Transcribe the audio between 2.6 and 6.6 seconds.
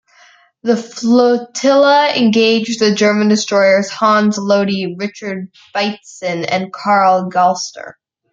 the German destroyers "Hans Lody", "Richard Beitzen",